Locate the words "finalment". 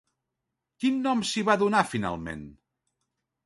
1.93-2.45